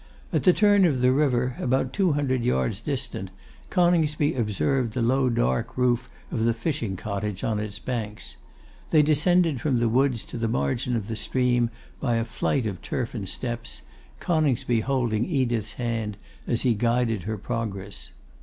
At 0.33 0.45
the 0.45 0.51
turn 0.51 0.83
of 0.85 1.01
the 1.01 1.11
river, 1.11 1.55
about 1.59 1.93
two 1.93 2.13
hundred 2.13 2.43
yards 2.43 2.81
distant, 2.81 3.29
Coningsby 3.69 4.33
observed 4.33 4.93
the 4.93 5.01
low, 5.03 5.29
dark 5.29 5.77
roof 5.77 6.09
of 6.31 6.43
the 6.43 6.55
fishing 6.55 6.95
cottage 6.97 7.43
on 7.43 7.59
its 7.59 7.77
banks. 7.77 8.35
They 8.89 9.03
descended 9.03 9.61
from 9.61 9.77
the 9.77 9.87
woods 9.87 10.23
to 10.23 10.39
the 10.39 10.47
margin 10.47 10.95
of 10.95 11.07
the 11.07 11.15
stream 11.15 11.69
by 11.99 12.15
a 12.15 12.25
flight 12.25 12.65
of 12.65 12.81
turfen 12.81 13.27
steps, 13.27 13.83
Coningsby 14.19 14.79
holding 14.79 15.23
Edith's 15.25 15.73
hand 15.73 16.17
as 16.47 16.63
he 16.63 16.73
guided 16.73 17.21
her 17.21 17.37
progress. 17.37 18.09